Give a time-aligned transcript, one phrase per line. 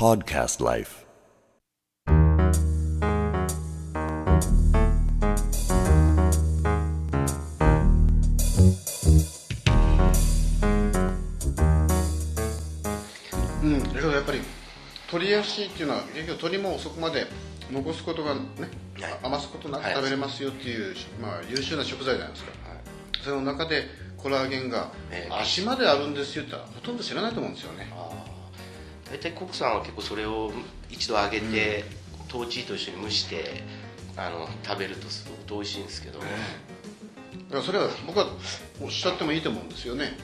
[0.00, 1.04] Podcast Life.
[13.62, 14.40] うん、だけどやっぱり
[15.12, 17.26] 鶏足っていうのは結局鶏もそこまで
[17.70, 18.40] 残すことがね、
[19.02, 19.18] はい。
[19.22, 22.52] 余すことなくはい食べれますよっていう、まあ、優秀な食材じゃないですか、
[23.22, 23.84] その中で
[24.16, 25.34] コラーゲンがええ。
[25.34, 27.92] 足まであるんですよって言ったらほとんど知らないと思うんですよね
[29.10, 30.52] 大体コックさんは結構それを
[30.88, 31.84] 一度揚げて、
[32.28, 33.64] トーチと一緒に蒸して
[34.16, 36.30] あの食べるとすごく美味しいんですけど、だか
[37.56, 38.26] らそれは僕は
[38.80, 40.16] おっしゃってもいいと思うんですよね。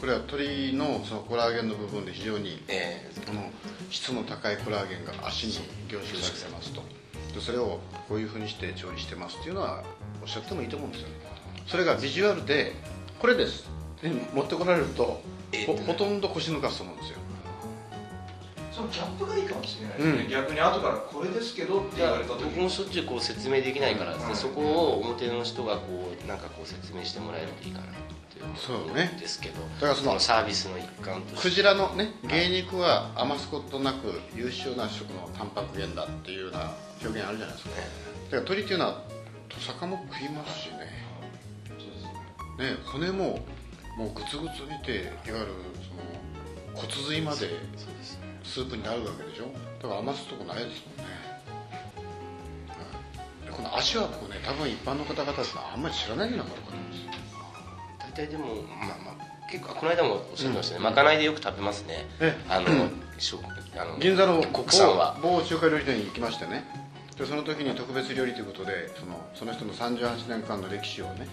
[0.00, 3.48] これは鶏のそのコラーゲンの部分で非常にえこの
[3.90, 5.52] 質の高いコラーゲンが足に
[5.88, 6.82] 凝集されてますと。
[7.32, 7.78] でそれを
[8.08, 9.84] こういうふうにして調理してますっていうのは
[10.20, 11.14] おっしゃってもいいと思うんですよね。
[11.68, 12.72] それがビジュアルで
[13.20, 13.70] これです。
[14.02, 15.22] で持ってこられると
[15.86, 17.18] ほとんど腰抜かすと思うんですよ
[18.72, 20.30] そのギャップがいいかもしれないですね、うん。
[20.30, 24.36] 逆に後からこれですけどって言われた時僕もしょっちゅうこう説明できないからですね、うん。
[24.36, 27.92] そこを表の人がこうなんかこう説明してもらえるといいかなって
[28.56, 29.60] そうね思うんですけど。
[29.60, 31.42] だからそのサービスの一環として。
[31.42, 37.76] クジラのね芸肉は余すことなく優秀な食のタンパク源だっていうような表現あるじゃないですか。
[37.76, 39.02] だから鳥っていうのは
[39.50, 41.02] トサカも食いますしね。
[42.58, 42.76] ね。
[42.86, 43.40] 骨も
[43.98, 46.31] もうグツグツ煮ていわゆるその
[47.12, 47.50] 骨髄まで
[48.42, 49.52] スープになるわけでしょ？
[49.82, 51.12] だから余すとこないですもんね、
[52.68, 52.74] は
[53.44, 53.46] い。
[53.46, 57.12] でこの足は僕ね多分一般の方々ってあんまり知らないんじゃないかと思うんですよ。
[57.98, 62.06] 大体でもまあまあ結構この間もおっしゃってましたね、まかないでよく食べますね。
[62.20, 62.68] えあの、
[63.18, 63.44] 食
[63.76, 65.18] あの銀座の国産は。
[65.22, 66.64] 某某中華料理店に行きましてね。
[67.18, 71.28] でその時に特別料理ということでそのその人の38年間の歴史をね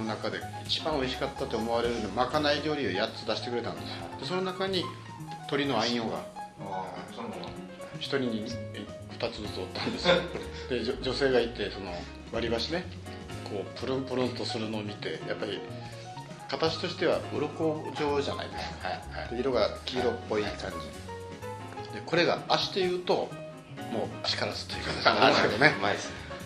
[0.00, 3.96] の中で一番美味しかったと思われるまかない料理を8つ出してくれたんですよ。
[4.20, 4.84] でその中に
[5.42, 5.84] 鶏のああ
[7.14, 7.28] その
[7.98, 10.14] 一人に2つずつおったんですよ。
[10.68, 11.92] で女女性がいてその
[12.32, 12.84] 割り箸ね
[13.44, 15.60] こうプルンプルンとするのを見てやっぱり
[16.48, 19.34] 形としては鱗状じゃないですか、はいはい。
[19.34, 21.94] で色が黄色っぽい感じ。
[21.94, 23.28] でこれが足でいうと
[23.92, 25.74] もう足からずという形なんで すけどねね。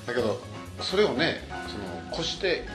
[0.06, 0.40] だけど
[0.80, 2.66] それをねそのこして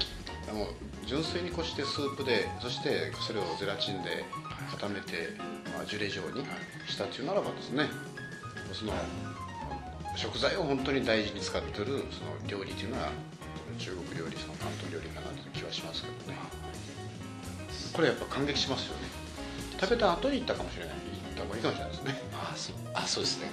[0.49, 0.67] あの
[1.05, 4.25] 純粋にこしてスープでそしてそれをゼラチンで
[4.71, 5.29] 固めて、
[5.73, 6.43] まあ、ジュレ状に
[6.87, 7.85] したっていうならばですね
[8.73, 8.93] その
[10.15, 12.03] 食材を本当に大事に使ってるその
[12.47, 13.09] 料理というのは
[13.77, 16.37] 中国料理その関東料理かなという気はしますけどね。
[17.93, 19.07] これやっぱ感激しますよね。
[19.79, 20.95] 食べた後に行ったかもしれない。
[20.95, 20.99] 行
[21.31, 22.21] った方がいいかもしれないですね。
[22.33, 22.75] あそう。
[22.93, 23.51] あそうですね。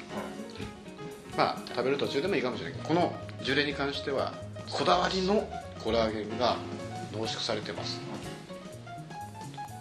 [1.37, 4.35] まあ食べる途中でもいいかもしれないけどこのジュレに関しては
[4.71, 5.49] こだわりの
[5.85, 6.57] コラーゲンが
[7.17, 7.99] 濃縮されてます。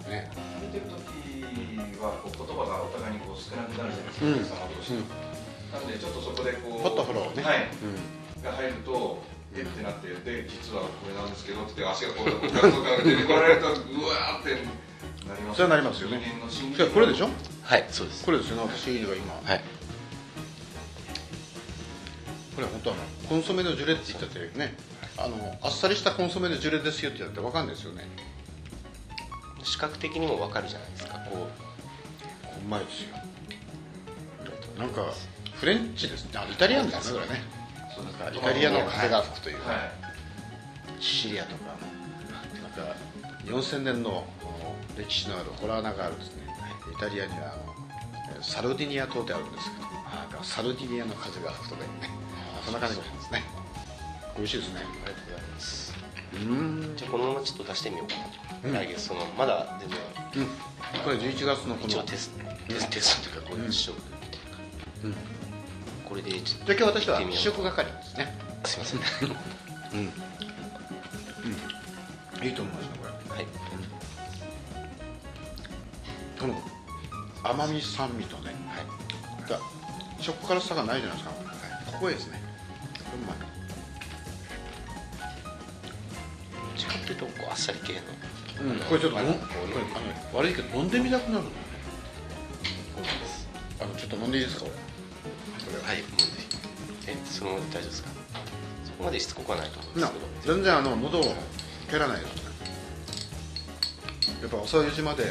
[0.07, 0.31] ね。
[0.31, 4.71] 食べてる時はこう言葉がお互いにこう少なくなるじゃないですか、うん。
[4.71, 4.93] お客様同士、
[5.73, 7.43] なのでちょっとそこでこうポットフローね。
[7.43, 7.67] はい。
[7.83, 8.43] うん。
[8.43, 9.23] が入ると
[9.55, 9.65] えっ？
[9.65, 13.71] てなってで実はこれなんですけどって足がこうお客さんが出てこられるとう
[14.05, 14.51] わーって
[15.27, 16.21] なりますそれはなりますよね。
[16.93, 17.29] これでしょ？
[17.63, 18.23] はいそうです。
[18.25, 18.63] これですよね。
[18.63, 19.33] 私が今。
[19.43, 19.63] はい
[22.55, 24.75] これ本当あのコンソメのジュレって言っててね
[25.17, 28.07] あのあっさりしたコンソメのジュレですよって言って分かんないですよね。
[29.63, 31.13] 視覚的にもわかるじゃないですか。
[31.29, 32.69] こう。
[32.69, 33.15] まいですよ。
[34.77, 35.13] なんか
[35.53, 36.25] フレンチです。
[36.25, 37.43] ねあイタリアンですねこれね。
[38.19, 38.37] なんか。
[38.37, 39.57] イタリアの風が吹くという。
[39.57, 39.79] か、はい。
[40.99, 41.75] シチリアとか
[42.77, 42.95] なんか
[43.45, 44.25] 4000年の
[44.97, 46.43] 歴史のあるホラーナがあるですね。
[46.93, 47.75] イタリアにはあの
[48.35, 49.81] えーサルディニア島ってあるんですけ
[50.37, 52.24] どサルディニアの風が吹くとかいうね
[52.65, 53.43] そんな感じがしますね。
[54.35, 54.81] 美味しいですね。
[54.81, 55.93] うありがとうございます。
[56.33, 56.93] うん。
[56.97, 58.15] じゃあこのままちょっと出してみようか。
[58.67, 58.73] な、うん。
[58.73, 59.99] 来月そのまだ全然。
[60.43, 60.49] うん。
[61.03, 62.73] これ11月のこの一応テスト。
[62.73, 63.97] テステストというかこういう試食
[65.03, 65.13] うん。
[65.13, 65.17] じ
[66.03, 68.37] これでちょっゃあ今日私は試食係ですね。
[68.63, 68.99] とすいません。
[68.99, 69.03] う
[72.41, 72.45] ん。
[72.45, 73.11] いいと思いますねこれ。
[73.35, 73.45] はい。
[76.39, 76.61] この
[77.43, 78.55] 甘み酸味とね。
[78.67, 79.49] はい。
[79.49, 79.59] だ
[80.19, 81.35] 食辛さがないじゃないですか。
[81.91, 82.54] ここへですね
[83.21, 83.45] まいど
[86.67, 87.99] っちかっていうとこうあっさり系の。
[88.61, 89.33] うん、これちょっとあこれあ
[90.33, 91.49] の悪いけど飲んでみたくなるの
[93.81, 94.65] あのちょっと飲んでいいですか？
[94.65, 94.71] こ
[95.71, 95.93] れは。
[95.93, 96.01] い。
[96.03, 96.45] もうぜひ
[97.07, 98.09] えそのままで大丈夫ですか？
[98.85, 100.25] そこまでしつこくはないと思うんでなすけど。
[100.55, 101.35] 全然あの喉を
[101.89, 102.41] 蹴らないですね。
[104.41, 105.25] やっぱ朝4時まで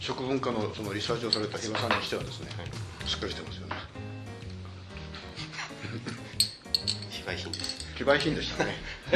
[0.00, 2.48] 食文化のそのリサーチをされた比嘉さんにしてはですね、
[3.06, 3.69] しっかりしてますよね
[7.30, 7.52] 売品。
[7.52, 8.74] です非売品でしたね。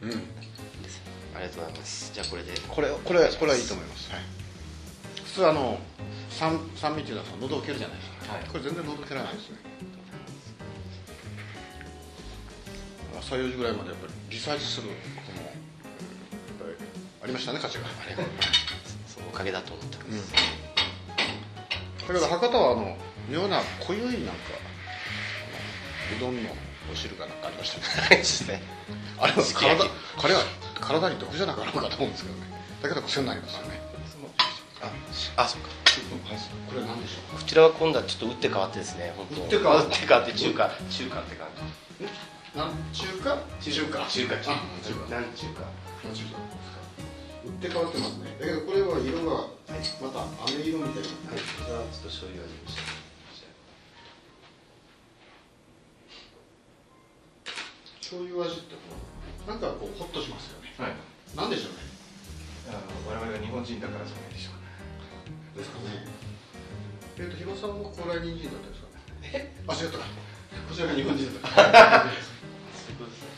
[0.00, 0.10] うん。
[1.34, 2.10] ありがとうございます。
[2.14, 2.58] じゃあこれで。
[2.68, 4.22] これこれこれはいいと思います、はい、
[5.34, 5.78] 通あの
[6.30, 8.44] 酸酸味っていうのはさ喉を蹴るじゃないですか、はい。
[8.44, 9.58] これ全然喉蹴らないですね。
[13.20, 14.94] 朝4時ぐらいまでやっぱりリサーチするこ
[15.36, 15.54] のやっ
[16.58, 16.88] ぱり
[17.24, 17.84] ありましたね価値が。
[19.06, 22.96] そのおかげだと思ってます、だけど博多はあの
[23.28, 24.56] 妙な濃ゆいなんか
[26.16, 26.50] うどんの
[26.90, 28.16] お汁がなんかありましたね。
[28.16, 28.62] ですね
[29.18, 30.40] あれは体き彼は
[30.80, 32.40] 体に毒じゃなかろうかと思うんですけどね。
[32.82, 33.80] だけど癖になりますよね。
[34.80, 35.68] ああそうか。
[36.70, 39.42] これ何でしょこちらは今度はちょっと打って変わってですね本当。
[39.42, 42.06] 打って変わって変わって中華中華って感う
[42.56, 43.36] なん中華？
[43.60, 44.06] じ中華。
[44.06, 44.36] 中華。
[44.36, 44.54] 中華。
[44.54, 45.10] あ中華。
[45.10, 45.68] なん中華
[46.14, 48.36] 中って変わってますね。
[48.40, 49.52] だけどこれは色が
[50.00, 51.34] また飴色みたいな。
[51.34, 51.42] はい。
[51.42, 52.80] じゃあちょっと醤油味にして
[58.08, 58.72] 醤油味って
[59.44, 60.72] なんかこうホッとしますよね。
[60.80, 60.96] はい。
[61.36, 61.84] なんでしょうね。
[62.72, 66.08] あの我々が日本人だからじゃないでしょうかですかね。
[67.20, 69.52] えっ、と広さんも高麗人参だったんですかね。
[69.60, 69.60] え？
[69.68, 70.08] あ違ったか。
[70.08, 72.08] こちらが日本人だった。
[72.08, 72.32] そうです。
[72.32, 73.36] ね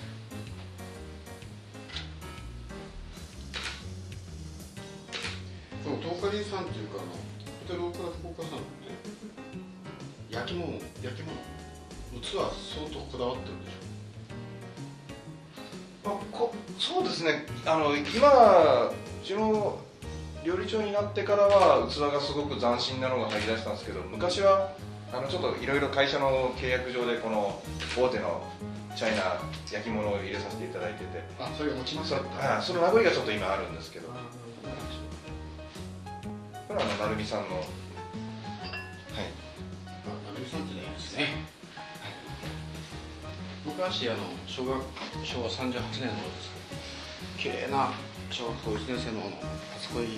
[5.98, 7.18] 東海林さんっていうかあのホ
[7.66, 8.94] テル大倉福岡さんって
[10.30, 11.34] 焼き物焼き物
[12.22, 13.99] 器は相当こだわってるんでしょあ
[16.40, 17.44] こそうですね。
[17.66, 19.78] あの今うちの
[20.42, 24.72] 料理長になってからは器がすごく斬新なのが入りだしたんですけど昔は
[25.12, 27.60] あのちょっといろいろ会社の契約上でこの
[27.94, 28.42] 大手の
[28.96, 29.38] チャイナ
[29.70, 31.22] 焼き物を入れさせていただいてて。
[31.38, 32.20] あそれが持ちますそあ
[32.62, 34.08] その名残がちょっと今あるんですけど。
[34.08, 34.14] こ
[36.74, 36.82] れは
[37.26, 37.62] さんの
[43.80, 44.76] 昔あの小学
[45.24, 45.80] 昭和38年ので
[46.36, 46.52] す
[47.38, 47.90] 綺麗な
[48.30, 49.22] 小学校1年生の
[49.72, 50.08] 初恋に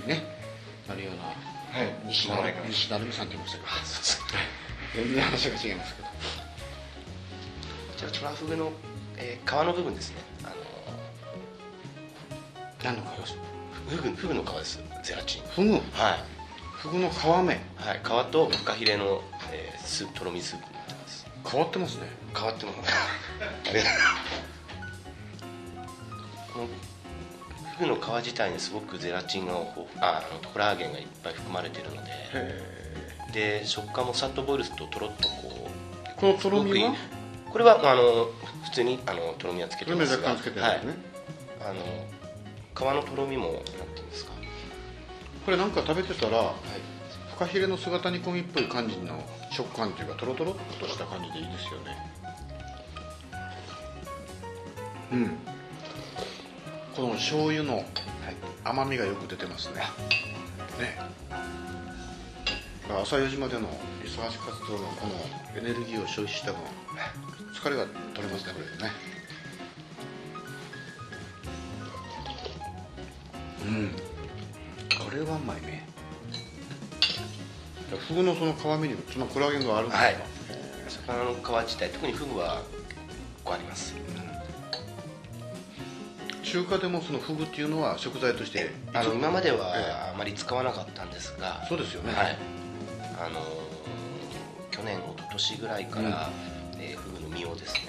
[0.00, 0.24] にね
[0.88, 2.36] なるようなはい西成。
[2.70, 6.08] 西成美さんって言いましたけど、全然話が違いますけど。
[6.08, 6.14] こ
[7.98, 8.72] ちらトラフグの、
[9.18, 10.16] えー皮の部分ですね。
[10.44, 10.54] あの
[12.84, 13.36] 何の皮です
[13.90, 14.80] フグフグの皮です。
[15.02, 15.42] ゼラチン。
[15.42, 15.72] フグ？
[15.72, 15.82] はい。
[16.78, 17.60] フグの皮目。
[17.76, 18.00] はい。
[18.02, 19.20] 皮とフカヒレの、
[19.52, 20.74] えー、スープとろみスープ
[21.50, 22.08] 変わってますね。
[22.34, 22.78] 変わってます
[26.52, 26.66] この
[27.76, 29.56] フグの皮自体にすごくゼラチンがあ
[30.00, 32.10] あのコラーゲンがいっぱい含まれているので。
[32.34, 32.74] へ
[33.32, 35.68] で食感もさっとボイルするととろっとこ
[36.16, 36.94] うこのとろみは？
[37.50, 38.30] これはあの
[38.64, 40.28] 普通にあのとろみはつけてますが。
[40.28, 40.92] 若干つけてるんですね。
[41.58, 41.80] はい、あの
[42.76, 44.30] 皮のとろみもなんていうんですか？
[45.44, 46.54] これなんか食べてたらはい
[47.32, 49.20] フカヒレの姿煮込みっぽい感じの
[49.54, 51.96] 食感っていうかとろとろっとした感じでいいですよね。
[55.12, 55.38] うん。
[56.96, 57.84] この醤油の
[58.64, 59.76] 甘みがよく出てますね。
[60.80, 60.98] ね。
[63.00, 63.68] 朝4時までの
[64.02, 66.60] リサーチ活動のこのエネルギーを消費した分
[67.54, 68.90] 疲れが取れますねこれでね。
[73.64, 73.90] うん。
[74.98, 75.93] これはうまいね
[77.96, 81.24] フグのその皮目にそのコラーゲンがあるんですか、はい。
[81.24, 83.00] 魚の皮自体特にフグは結
[83.44, 83.94] 構あります。
[86.42, 92.12] 中華でもそのフグっていうのは食材としてあの今までえはあまり使わなかったんですがそうですよね。
[92.14, 92.38] はい。
[93.18, 93.64] あのー
[94.70, 96.30] 去年一昨年ぐらいから、
[96.78, 97.80] えーフグの身をですね、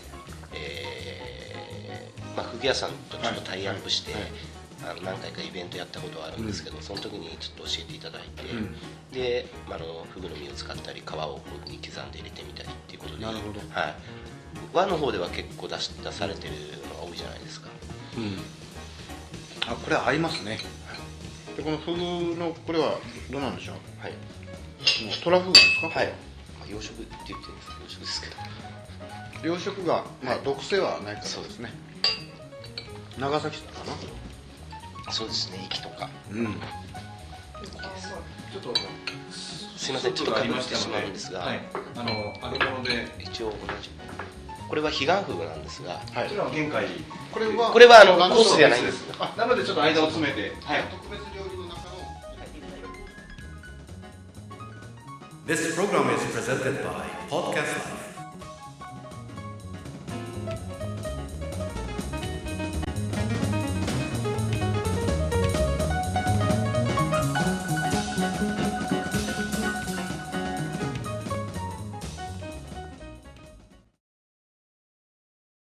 [0.54, 4.32] えーまあ、フグ屋さんとちょっとタイアップして、はいはい
[4.86, 8.76] あの何回かイベントやったことはあるんですけど、その時にちょっと教えていただいて、うん。
[9.12, 13.60] で、まあ、あのフグの身を使ったり皮をこういうふうに刻んで入れてみたりっていうことでなるほど。
[13.72, 13.96] はい、
[14.74, 16.54] 和の方では結構出し出されてる
[16.90, 17.70] のが多いじゃないですか。
[18.18, 18.38] うん。
[19.72, 20.60] あこれ合いますね。
[21.58, 23.00] でこのフグのこれは
[23.32, 23.76] どうなんでしょう？
[24.00, 24.18] はい、も
[25.12, 25.88] うトラフグですか？
[25.88, 26.08] はい。
[26.60, 28.36] まあ、養殖って言ってるんです養殖ですけど。
[29.44, 31.72] 養殖が、まあ、毒性はないからですね。
[33.20, 33.94] 長崎かな
[35.12, 35.64] そうですね。
[35.66, 36.10] 息とか。
[36.32, 36.46] うん。
[36.46, 38.74] ちょっと
[39.32, 40.14] すいません。
[40.14, 41.60] ちょっとかぶってしまうんですが、はい、
[41.96, 43.90] あのあので一応同じ。
[44.68, 45.94] これは彼岸フグなんですが。
[45.94, 46.30] はい。
[47.32, 49.06] これはこれはあの何コースじゃないんです。
[49.20, 50.54] あなのでちょっと間を詰めて。
[50.64, 50.84] はい。
[50.84, 51.96] 特別料理の中の
[55.46, 58.05] This program is presented by Podcast Life.